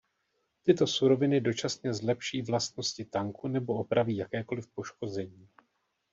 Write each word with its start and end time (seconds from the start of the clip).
Tyto 0.63 0.87
"suroviny" 0.87 1.41
dočasně 1.41 1.93
zlepší 1.93 2.41
vlastnosti 2.41 3.05
tanku 3.05 3.47
nebo 3.47 3.73
opraví 3.73 4.15
jakékoliv 4.17 4.67
poškození. 4.67 5.49